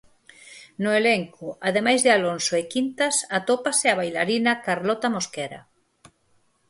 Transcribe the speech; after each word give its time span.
No 0.83 0.91
elenco, 1.01 1.47
ademais 1.69 1.99
de 2.05 2.11
Alonso 2.17 2.53
e 2.61 2.63
Quintas 2.73 3.15
atópase 3.39 3.85
a 3.89 3.97
bailarina 3.99 4.53
Carlota 4.65 5.07
Mosquera. 5.15 5.59